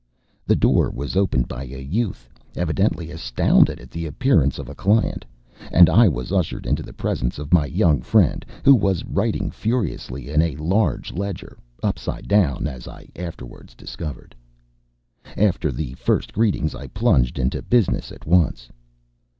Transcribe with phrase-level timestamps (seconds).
[0.47, 5.25] The door was opened by a youth evidently astounded at the appearance of a client,
[5.71, 10.29] and I was ushered into the presence of my young friend, who was writing furiously
[10.31, 14.33] in a large ledger upside down, as I afterwards discovered.
[15.37, 18.69] After the first greetings, I plunged into business at once.